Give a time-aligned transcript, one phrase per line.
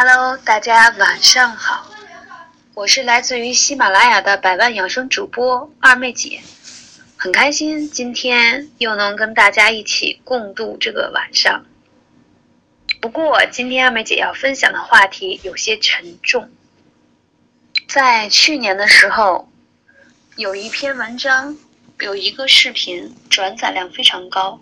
[0.00, 1.90] Hello，大家晚上好，
[2.74, 6.40] 我是来自于喜马拉雅的百万养生主播二妹姐，
[7.16, 11.66] 很开心今天又能跟大家一起共度这个晚上。
[13.00, 16.48] 不过今天二妹姐要分享的话题有些沉重，
[17.88, 19.50] 在去年的时候，
[20.36, 21.58] 有一篇文章，
[21.98, 24.60] 有一个视频转载量非常高，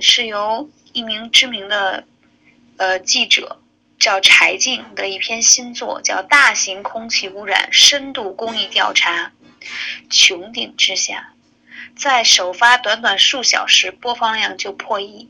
[0.00, 2.04] 是由一名知名的
[2.76, 3.58] 呃记者。
[4.06, 9.32] 叫柴静的一篇新作，叫《大型空气污染深度公益调查》，
[10.08, 11.32] 穹顶之下，
[11.96, 15.28] 在首发短短数小时，播放量就破亿。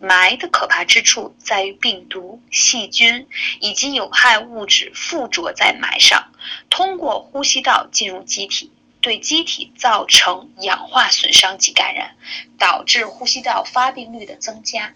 [0.00, 3.26] 霾的可怕之处在于病毒、细菌
[3.58, 6.28] 以及有害物质附着在霾上，
[6.70, 8.70] 通过呼吸道进入机体，
[9.00, 12.14] 对机体造成氧化损伤及感染，
[12.56, 14.94] 导致呼吸道发病率的增加。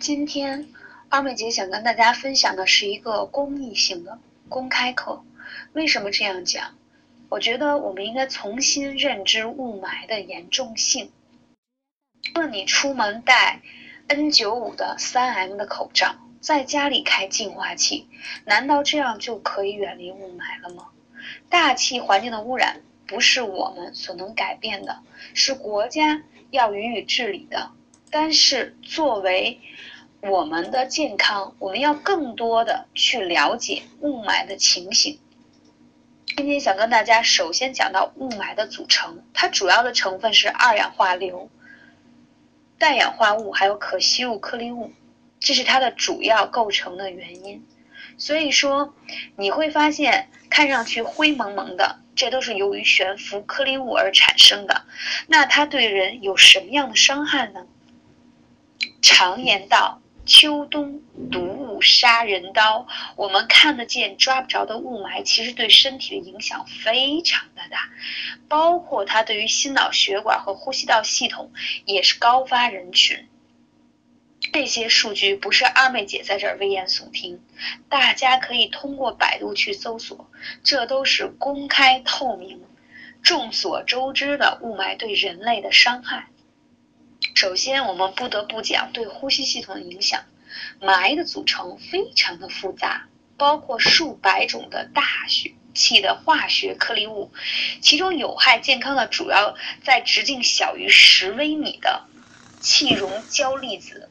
[0.00, 0.66] 今天。
[1.12, 5.22] 二妹姐想跟大家分享的是一个公益性的公开课。
[5.74, 6.74] 为什么这样讲？
[7.28, 11.12] 我觉得我们应该重新认知雾霾的严重性。
[12.34, 13.60] 问你出门戴
[14.08, 18.08] N95 的 3M 的口罩，在家里开净化器，
[18.46, 20.88] 难道这样就可以远离雾霾了吗？
[21.50, 25.02] 大气环境的污染不是我们所能改变的，
[25.34, 27.70] 是国家要予以治理的。
[28.10, 29.60] 但是作为
[30.22, 35.18] 我们的健康，我们要更多的去了解雾霾的情形。
[36.36, 41.50] 今天想跟大家首先讲到雾霾的组成，它主要的成分是二氧化硫、
[42.78, 44.92] 氮氧化物还有可吸入颗粒物，
[45.40, 47.66] 这是它的主要构成的原因。
[48.16, 48.94] 所以说
[49.34, 54.82] 你会发现看上去灰蒙蒙的，这都是由于悬浮颗粒物而产生的。
[55.26, 57.66] 那它对人有什么样的伤害呢？
[59.02, 59.98] 常言道。
[60.24, 67.90] 秋冬毒雾杀人刀，我们看得见抓不着的雾霾，其实对身体的影响非常的大，
[68.48, 71.52] 包括它对于心脑血管和呼吸道系统
[71.84, 73.28] 也是高发人群。
[74.52, 77.40] 这些数据不是二妹姐在这儿危言耸听，
[77.88, 80.28] 大家可以通过百度去搜索，
[80.62, 82.60] 这都是公开透明、
[83.22, 86.26] 众所周知的雾霾对人类的伤害。
[87.42, 90.22] 首先，我们不得不讲对呼吸系统的影响。
[90.80, 97.32] 霾的组成非常的复杂，包括数百种的大气气的化学颗粒物，
[97.80, 102.04] 其中有害健康的主要在直径小于十微米的
[102.60, 104.08] 气溶胶粒子，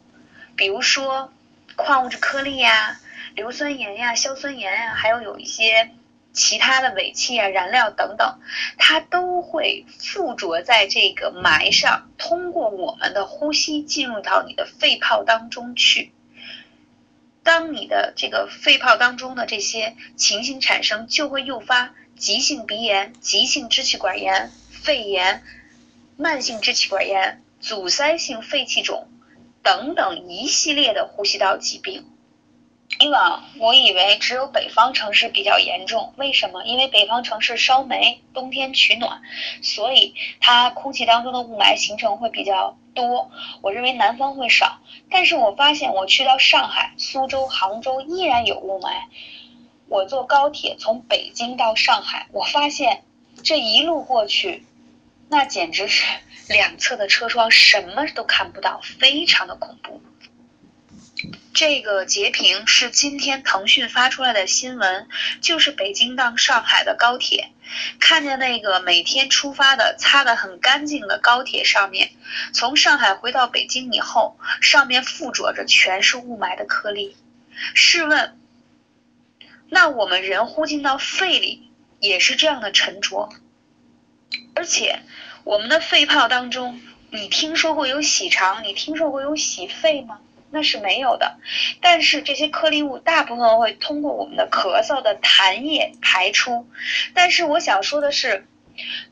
[0.57, 1.31] 比如说
[1.77, 2.99] 矿物质颗粒呀、
[3.35, 5.91] 硫酸盐呀、硝酸盐呀，还有有一些。
[6.33, 8.39] 其他的尾气啊、燃料等等，
[8.77, 16.11] 它都会附着在这个霾上，通过我们的呼吸进入到你的肺泡当中去。
[17.43, 25.43] 当你的这个肺泡当中的这些情形产生，就会诱发急性鼻炎、急性支气管炎、肺炎、
[26.17, 29.09] 慢性支气管炎、阻塞性肺气肿
[29.63, 32.05] 等等一系列的呼吸道疾病。
[32.99, 36.63] 以往我以为只有北方城市比较严重，为什么？
[36.65, 39.21] 因为北方城市烧煤，冬天取暖，
[39.63, 43.31] 所以它空气当中的雾霾形成会比较多。
[43.61, 48.91] 我认为南方会少，但是我发现我去到上海、苏州、杭州依然有雾霾。
[49.87, 53.03] 我坐高铁从北京到上海，我发现
[53.43, 54.65] 这一路过去，
[55.27, 56.05] 那简直是
[56.47, 60.01] 两侧的车窗什么都看不到，非常的恐怖。
[61.53, 65.07] 这个截屏是今天腾讯发出来的新闻，
[65.41, 67.51] 就是北京到上海的高铁，
[67.99, 72.11] 看见那个每天出发的擦得很干净的高铁上面，
[72.53, 77.17] 从上海回到北京以后，上面附着着全是雾霾的颗粒。
[77.73, 78.39] 试问，
[79.69, 81.69] 那我们人呼进到肺里
[81.99, 83.29] 也是这样的沉着？
[84.55, 85.01] 而且
[85.43, 88.63] 我们的肺泡当中，你听说过有洗肠？
[88.63, 90.19] 你听说过有洗肺吗？
[90.51, 91.37] 那是没有的，
[91.81, 96.67] 但是这些颗粒物大部分会通过我们的咳嗽的痰液排出。
[97.13, 98.45] 但是我想说的是，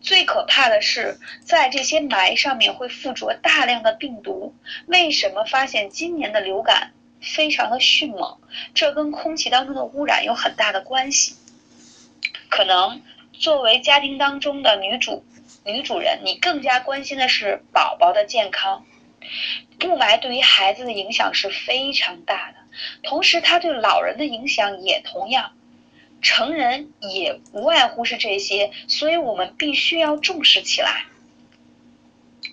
[0.01, 4.53] 最可怕的是在这些霾上面会附着大量的病毒。
[4.87, 6.91] 为什么发现今年的流感
[7.21, 8.37] 非常的迅猛？
[8.73, 11.35] 这跟空气当中的污染有很大的关系。
[12.49, 13.01] 可能
[13.31, 15.23] 作为家庭当中的女主
[15.63, 18.85] 女主人，你更加关心的是宝宝的健康。
[19.85, 22.57] 雾霾对于孩子的影响是非常大的，
[23.03, 25.53] 同时它对老人的影响也同样，
[26.21, 31.05] 成人也无外乎是这些，所以我们必须要重视起来。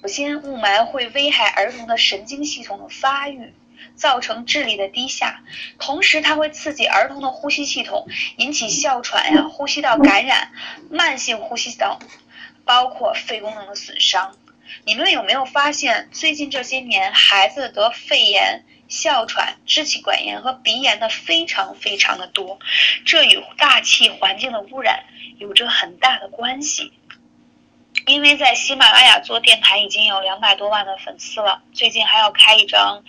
[0.02, 3.52] 首先，雾霾会危害儿童的神经系统的发育，
[3.96, 5.42] 造成智力的低下，
[5.78, 10.52] 同时它会刺激儿童的呼吸系统，引起哮喘呀、呼吸道感染、
[10.90, 11.98] 慢性呼吸等，
[12.64, 14.36] 包括肺功能的损伤。
[14.84, 22.58] 你们有没有发现，最近这些年孩子得肺炎、哮喘、支气管炎和鼻炎的非常非常的多？
[23.04, 25.04] 这与大气环境的污染
[25.38, 26.92] 有着很大的关系。
[28.06, 33.02] 因为在喜马拉雅做电台已经有两百多万的粉丝了，最近还要开一张，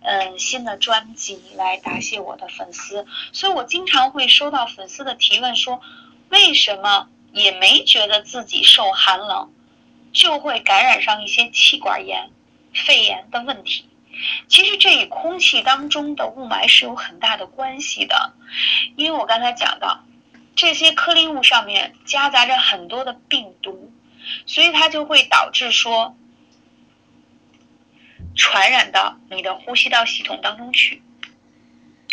[0.00, 5.82] 嗯，新的专辑来答谢我的粉丝，所以我经常会收到粉丝的提问，说
[6.30, 9.52] 为什么也没觉得自己受寒冷，
[10.12, 12.30] 就会感染上一些气管炎、
[12.74, 13.88] 肺炎的问题？
[14.48, 18.34] 其实这与空气当中的雾霾是有很大的关系的，
[18.96, 20.04] 因为我刚才讲到，
[20.54, 23.92] 这些颗粒物上面夹杂着很多的病毒。
[24.44, 26.14] 所以它就会导致说，
[28.36, 31.02] 传染到你的呼吸道系统当中去。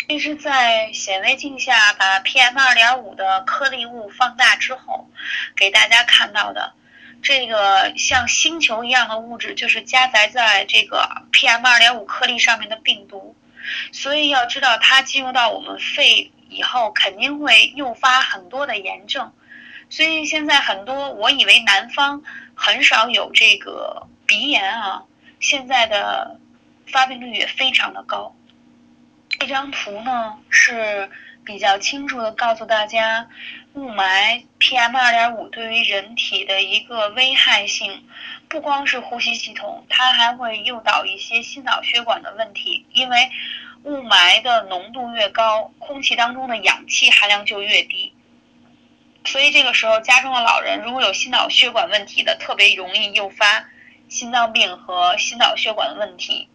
[0.08, 5.10] 这是在显微镜下把 PM 二点五的颗粒物放大之后，
[5.54, 6.72] 给大家看到的。
[7.22, 13.36] 这个像星球一样的物质，就是夹杂在这个 PM 二点五颗粒上面的病毒。
[13.92, 19.32] 所以要知道，它进入到我们肺以后，肯定会诱发很多的炎症。
[19.90, 22.22] 所以现在很多，我以为南方
[22.54, 25.02] 很少有这个鼻炎啊，
[25.40, 26.38] 现在的
[26.86, 28.34] 发病率也非常的高。
[29.38, 31.10] 这张图呢是
[31.48, 33.26] 比较清楚的告诉大家，
[33.72, 38.04] 雾霾 PM 二点五对于人体的一个危害性，
[38.50, 43.30] 不光是呼吸系统，它还会诱导一些心脑血管的问题，因为
[43.84, 48.12] 雾霾的浓度越高，空气当中的氧气含量就越低。
[49.24, 53.70] 所以这个时候，家中的老人如果有心脑血管问题的，特别容易诱发
[54.10, 56.46] 心脏病和心脑血管的问题。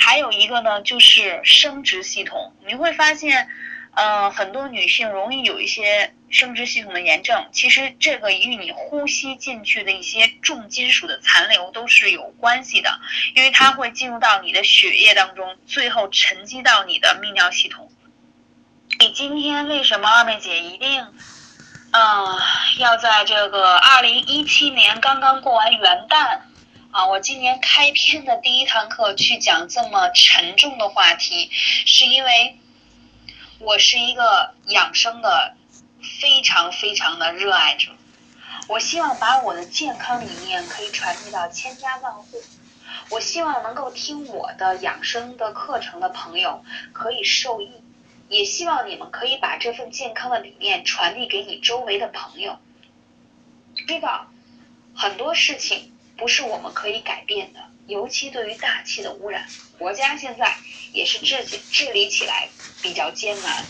[0.00, 3.48] 还有一个呢，就是生殖系统，你会发现，
[3.94, 7.48] 嗯，很多女性容易有一些生殖系统的炎症。
[7.52, 13.00] 其实这个与你呼吸进去的一些重金属的残留都是有关系的，
[13.34, 17.90] 因为它会进入到你的血液当中，最后沉积到你的泌尿系统。
[18.98, 21.06] 你今天为什么二妹姐一定？
[21.94, 22.38] 嗯，
[22.78, 26.38] 要在这个二零一七年刚刚过完元旦，
[26.90, 32.56] 啊，我今年开篇的第一堂课去讲这么沉重的话题，是因为
[33.64, 35.54] 我是一个养生的
[36.20, 37.92] 非常非常的热爱者，
[38.66, 42.42] 我希望把我的健康理念可以传递到千家万户，
[43.08, 47.70] 我希望能够听我的养生的课程的朋友可以受益。
[48.28, 52.58] 也希望你们可以把这份健康的理念传递给你周围的朋友。
[53.86, 54.26] 知道
[54.92, 59.46] 很多事情不是我们可以改变的，尤其对于大气的污染，
[59.78, 60.56] 国家现在
[60.92, 62.48] 也是治治理起来
[62.82, 63.64] 比较艰难。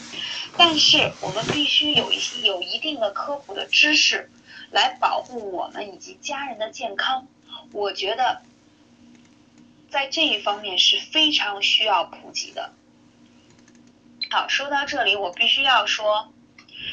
[0.56, 4.30] 但是我们必须有一些有一定的科普的知识，
[4.70, 7.26] 来保护我们以及家人的健康。
[7.72, 8.42] 我觉得
[9.90, 12.74] 在这一方面是非常需要普及的。
[14.30, 16.32] 好，说到这里，我必须要说，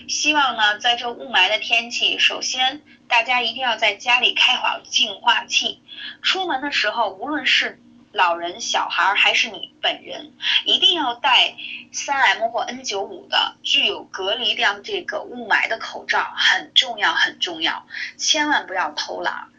[0.08, 5.82] 希望呢，在这雾霾的天气，首先大家一定要在家里开好净化器。
[6.22, 7.82] 出门的时候，无论是
[8.12, 10.34] 老人、小孩还是你本人，
[10.66, 11.56] 一定要戴
[11.92, 17.86] 三 M 或 N 九五的具有隔离掉这个雾霾的口罩，很重要，很重要，
[18.18, 19.50] 千万不要偷懒。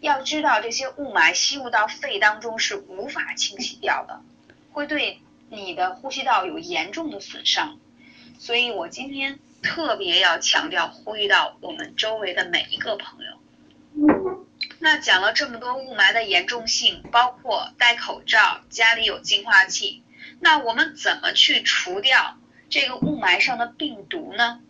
[0.00, 4.20] 要知道，这些雾霾吸入到肺当中是无法清洗掉的，
[4.72, 5.20] 会对。
[5.48, 7.78] 你的呼吸道有严重的损伤，
[8.36, 14.46] 所以我今天特别要强调，呼吁到我们周围的每一个朋友。
[14.78, 20.02] 那讲了这么多雾霾的严重性，包括戴口罩、家里有净化器，
[20.40, 22.36] 那我们怎么去除掉
[22.68, 24.60] 这个雾霾上的病毒呢？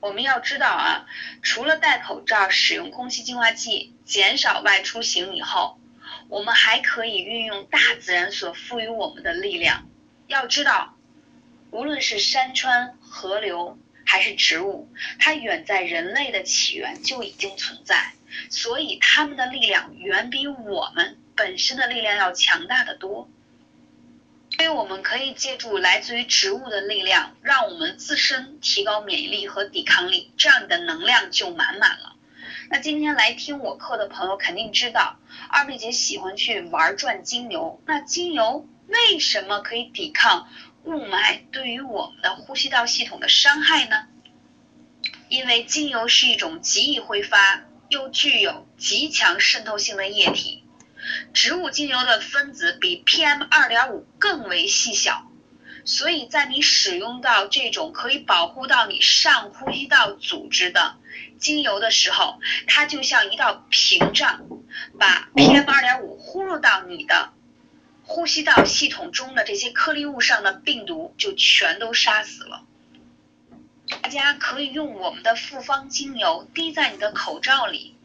[0.00, 1.06] 我们要知道啊，
[1.42, 5.78] 除了戴口罩、使用空气净化器、减少外出行以后，
[6.28, 9.88] 我们还可以运用大自然所赋予我们的力量。
[10.26, 10.94] 要知道，
[11.70, 13.78] 无论是山川、河流
[14.16, 18.14] 还是植物，它远在人类的起源就已经存在，
[18.48, 23.28] 所以它们的力量远比我们本身的力量要强大的多。
[24.56, 32.16] 所以我们可以借助来自于植物的力量，让我们自身提高免疫力和抵抗力，这样你的能量就满满了。
[32.70, 35.18] 那今天来听我课的朋友肯定知道，
[35.50, 38.66] 二妹姐喜欢去玩转精油，那精油。
[38.88, 40.48] 为什么可以抵抗
[40.86, 44.06] 雾霾对于我们的呼吸道系统的伤害呢？
[45.28, 50.64] 因为精油是一种极易挥发又具有极强渗透性的液体，
[51.34, 55.28] 植物精油的分子比 PM 二点五更为细小，
[55.84, 60.94] 所以在你使用到这种可以保护到你上呼吸道组织的
[61.40, 62.38] 精油的时候，
[62.68, 64.46] 它就像一道屏障，
[65.00, 67.32] 把 PM 二点五呼入到你的
[68.06, 72.62] 呼吸道系统中的这些颗粒物上的病毒就全都杀死了。
[74.00, 77.96] 大家可以用我们的复方精油滴在你的口罩里，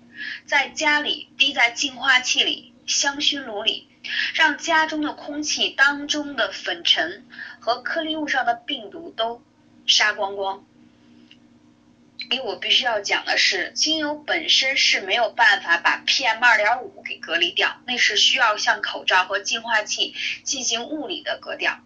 [0.46, 3.88] 在家里滴在净化器里、香薰炉里，
[4.34, 7.26] 让家中的空气当中的粉尘
[7.60, 9.42] 和颗粒物上的病毒都
[9.86, 10.66] 杀光光。
[12.30, 20.14] 因为我必须要讲的是，精油本身是没有办法把 PM 二点五给隔离掉，那是需要像口罩和净化器
[20.44, 21.80] 进行物理的隔掉。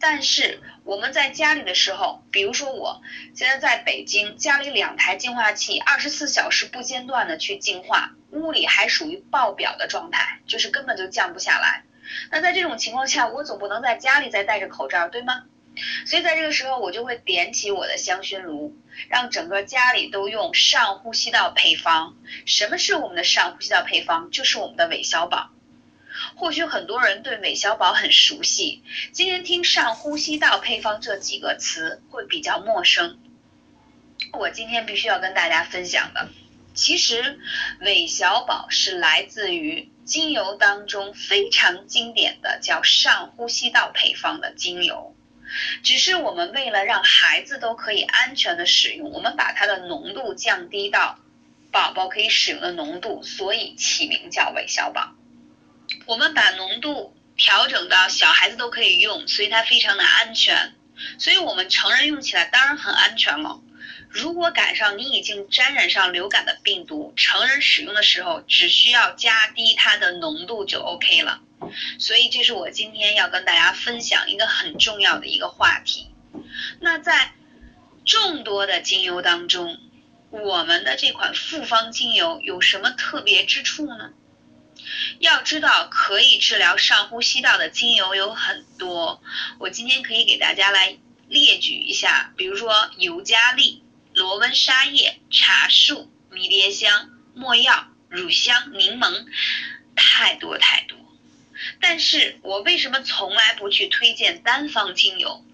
[0.00, 3.02] 但是我们在家里的时候，比如说我
[3.34, 11.84] 现在在北京，家里两台净化器，二十四小时不间断的去净化，屋里还属于爆表的状态，就是根本就降不下来。
[12.30, 15.44] 那在这种情况下，我总不能在家里再戴着口罩，对吗？
[16.06, 18.76] 所以在这个时候，我就会点起我的香薰炉，
[19.08, 22.16] 让整个家里都用上呼吸道配方。
[22.46, 24.30] 什么是我们的上呼吸道配方？
[24.30, 25.50] 就是我们的韦小宝。
[26.36, 33.18] 或许很多人对韦小宝很熟悉，今天听上呼吸道配方这几个词会比较陌生。
[34.32, 36.28] 我今天必须要跟大家分享的，
[36.72, 37.40] 其实
[37.80, 45.16] 韦小宝是来自于精油当中非常经典的叫上呼吸道配方的精油，
[45.82, 51.18] 只是我们为了让孩子都可以安全的使用，我们把它的浓度降低到
[51.70, 55.14] 宝宝可以使用的浓度，所以起名叫韦小宝。
[56.06, 60.74] 我们把浓度调整到小孩子都可以用，所以它非常的安全。
[61.18, 63.60] 所以我们成人用起来当然很安全了。
[64.08, 71.40] 如果赶上你已经沾染上流感的病毒，成人使用的时候只需要加低它的浓度就 OK 了。
[71.98, 76.08] 所以这是我今天要跟大家分享一个很重要的一个话题。
[76.80, 77.32] 那在
[78.04, 79.78] 众多的精油当中，
[80.30, 84.12] 我们的这款复方精油有什么特别之处呢？
[85.18, 89.22] 要知道，可以治疗上呼吸道的精油有很多。
[89.58, 99.26] 我今天可以给大家来列举一下，比如说尤加利、罗纹沙叶、茶树、迷迭香、没药、乳香、柠檬，
[99.94, 100.98] 太多太多。
[101.86, 105.44] 但是我为什么从来不去推荐单方精油？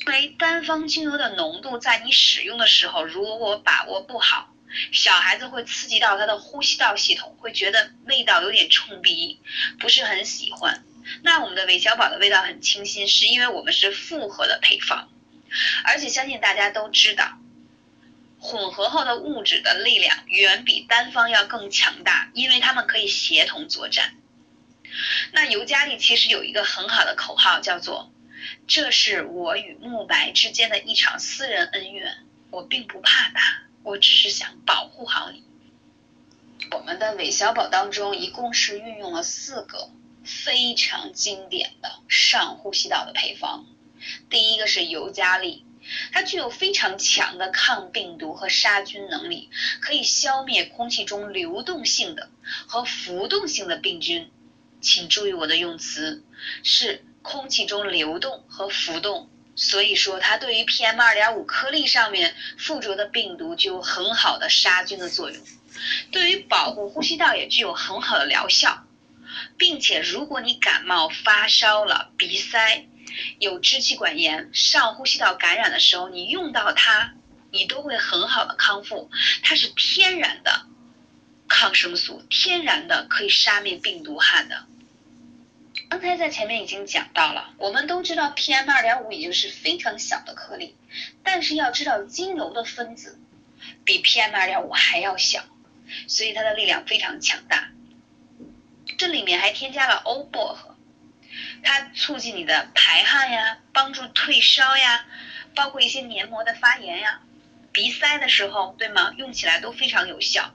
[0.00, 4.52] 因为单方精油的浓度在你使用的时候，如果把握不好。
[4.90, 9.38] 小孩子会刺激到他的呼吸道系统，会觉得味道有点冲鼻，
[9.78, 10.82] 不是很喜欢。
[11.22, 15.08] 那我们的韦小宝的味道很清新，是因为我们是复合的配方，
[15.84, 17.38] 而且相信大家都知道，
[18.40, 24.14] 混合后的物质的力量远比单方要更强大，因为它们可以协同作战。
[25.32, 28.12] 那尤加利其实有一个很好的口号，叫做
[28.66, 32.18] “这是我与慕白之间的一场私人恩怨，
[32.50, 33.62] 我并不怕他”。
[33.84, 35.44] 我只是想保护好你。
[36.72, 39.90] 我们的韦小宝当中一共是运用了四个
[40.24, 43.64] 非常经典的上呼吸道的配方。
[44.28, 45.64] 第一个是尤加利，
[46.12, 49.48] 它具有非常强的抗病毒和杀菌能力，
[49.80, 52.28] 可以消灭空气中流动性的
[52.66, 54.30] 和浮动性的病菌。
[54.88, 56.24] 请注意我的用词，
[56.64, 59.28] 是空气中流动和浮动。
[59.54, 65.44] 所以说，它对于 PM 二点五颗粒上面附着的病毒具有很好的杀菌的作用，
[66.10, 68.86] 对于保护呼吸道也具有很好的疗效，
[69.58, 72.86] 并且如果你感冒发烧了、鼻塞、
[73.40, 77.12] 有支气管炎、上呼吸道感染的时候，你用到它，
[77.50, 79.10] 你都会很好的康复。
[79.42, 80.66] 它是天然的
[81.48, 84.66] 抗生素，天然的可以杀灭病毒汗的。
[86.00, 90.76] 刚才在前面已经讲到了，我们都知道 PM 二点五已经是非常小的颗粒，
[91.24, 93.18] 但是要知道精油的分子
[93.84, 95.42] 比 PM 二点五还要小，
[96.06, 97.70] 所以它的力量非常强大。
[98.96, 100.76] 这里面还添加了欧薄荷，
[101.64, 105.04] 它促进你的排汗呀，帮助退烧呀，
[105.56, 107.22] 包括一些黏膜的发炎呀，
[107.72, 109.12] 鼻塞的时候，对吗？
[109.16, 110.54] 用起来都非常有效。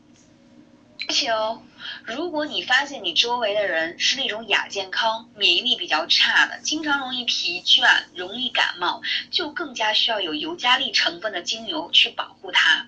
[1.07, 1.61] 而且哦，
[2.03, 12.87] 如果你发现你周围的人是那种亚健康、免疫力比较差的，经常容易疲倦、容易感冒，就更加需要有尤加利成分的精油去保护它，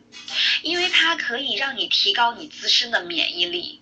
[0.62, 3.82] 因为它可以让你提高你自身的免疫力，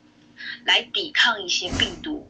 [0.66, 2.30] 来抵抗一些病毒。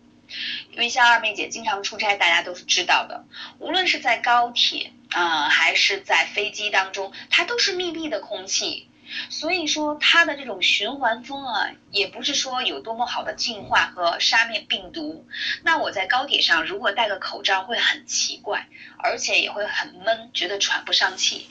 [0.71, 3.25] 因为像二妹姐经常出差，大家都是知道的，
[3.59, 8.89] 无论是在高铁啊，还是在飞机当中，它都是密闭的空气。
[9.29, 15.25] 所以说它的这种循环风啊，也不是说有多么好的净化和杀灭病毒。
[15.63, 18.67] 那我在高铁上如果戴个口罩会很奇怪，
[18.97, 21.47] 而且也会很闷，觉得喘不上气。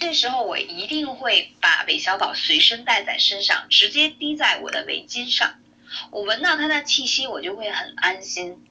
[0.00, 5.54] 这时候我一定会把韦小宝随身带在身上，直接滴在我的围巾上。
[6.10, 8.67] 我闻到它的气息，我就会很安心。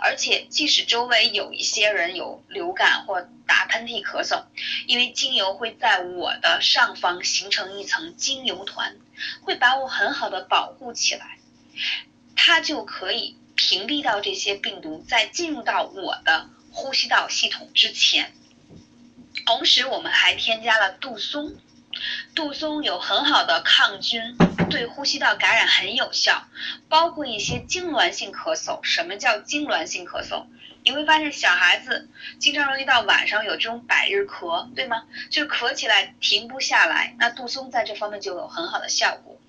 [0.00, 4.44] 而且，即使周围有一些人有流感或打喷嚏、咳嗽，
[4.86, 8.96] 因为精油会在我的上方形成一层精油团，
[9.42, 11.38] 会把我很好的保护起来，
[12.36, 18.32] 它就可以屏蔽到这些病毒在进入到我的呼吸道系统之前。
[19.46, 21.56] 同时，我们还添加了杜松。
[22.34, 24.36] 杜松有很好的抗菌，
[24.68, 26.46] 对呼吸道感染很有效，
[26.88, 28.80] 包括一些痉挛性咳嗽。
[28.82, 30.46] 什么叫痉挛性咳嗽？
[30.82, 35.04] 你会发现小孩子经常容易到晚上有这种百日咳，对吗？
[35.30, 37.14] 就是咳起来停不下来。
[37.18, 39.40] 那杜松在这方面就有很好的效果。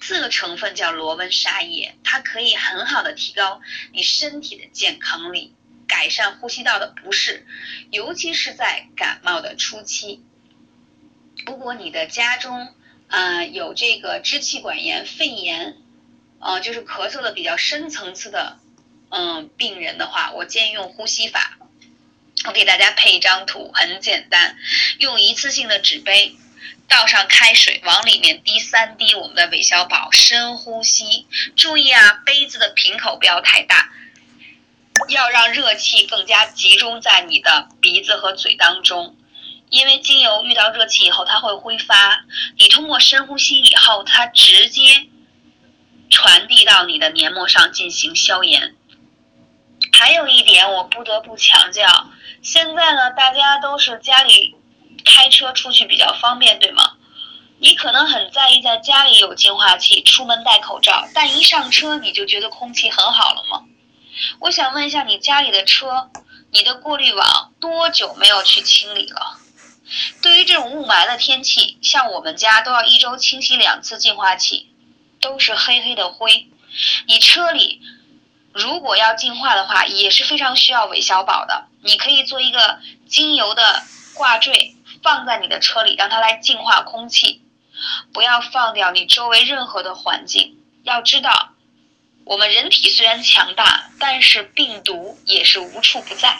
[0.00, 3.60] 四个成分叫罗温沙叶，它可以很好的提高
[3.92, 5.54] 你身体的健康力，
[5.88, 7.46] 改善呼吸道的不适，
[7.90, 10.24] 尤其是在感冒的初期。
[11.46, 12.68] 如果你的家中，
[13.08, 15.76] 呃，有这个支气管炎、肺炎，
[16.40, 18.58] 呃，就是咳嗽的比较深层次的，
[19.10, 21.58] 嗯，病人的话，我建议用呼吸法。
[22.46, 24.56] 我给大家配一张图，很简单，
[24.98, 26.34] 用一次性的纸杯，
[26.88, 31.26] 倒上开水，往里面滴三滴我们的韦小宝，深呼吸。
[31.54, 33.92] 注意啊，杯子的瓶口不要太大，
[35.08, 39.16] 要让热气更加集中在你的鼻子和嘴当中。
[39.72, 42.24] 因为精油遇到热气以后，它会挥发。
[42.58, 45.06] 你通过深呼吸以后，它直接
[46.10, 48.74] 传递到你的黏膜上进行消炎。
[49.94, 52.10] 还有一点，我不得不强调，
[52.42, 54.54] 现在呢，大家都是家里
[55.06, 56.92] 开车出去比较方便，对吗？
[57.58, 63.64] 你可能很在意在家里有净化器，出门戴口罩，但一上车你就觉得空气很好了吗？
[64.40, 66.10] 我想问一下，你家里的车，
[66.50, 69.38] 你的过滤网多久没有去清理了？
[70.22, 74.70] 对于这种雾霾的天气，像我们家都要一周清洗两次净化器，
[75.20, 76.48] 都是黑黑的灰。
[77.06, 77.82] 你车里
[78.52, 81.66] 如果要净化的话，也是非常需要韦小宝的。
[81.82, 83.82] 你可以做一个精油的
[84.14, 87.42] 挂坠，放在你的车里，让它来净化空气。
[88.12, 90.58] 不要放掉你周围任何的环境。
[90.84, 91.50] 要知道，
[92.24, 96.38] 我们人体虽然强大，但是病毒也是无处不在。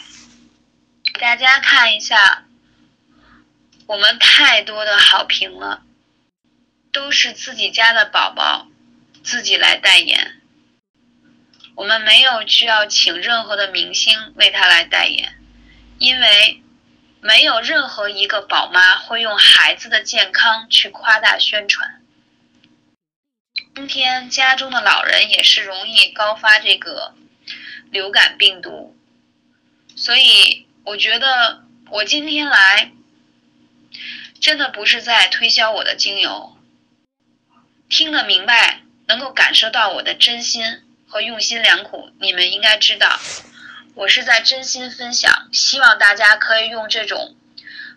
[1.12, 2.44] 给大家看一下。
[3.86, 5.82] 我们太多的好评了，
[6.92, 8.68] 都是自己家的宝宝
[9.22, 10.40] 自己来代言，
[11.74, 15.36] 我们没有需要请任何的明星为他来代言，
[15.98, 16.62] 因为
[17.20, 22.00] 没有任何一个宝妈会用孩子的健康去夸大宣传。
[23.74, 27.14] 今天家中的老人也是容易高发这个
[27.90, 28.96] 流感病毒，
[29.96, 32.92] 所以我觉得我今天来。
[34.40, 36.56] 真的不是在推销我的精油，
[37.88, 43.20] 听得明白，能够感受到我的真心和用心良苦，你们应该知道，
[43.94, 47.36] 我是在真心分享，希望大家可以用这种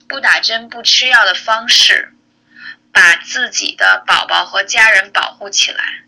[0.08, 2.14] 不打针不吃药的方式，
[2.92, 6.04] 把自己的宝宝和家人保护起来。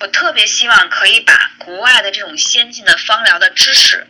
[0.00, 4.08] 我特别希望可以把国外的这种先进的芳疗的知识，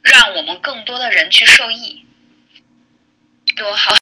[0.00, 2.06] 让我们更多的人去受益。
[3.58, 3.92] 多好。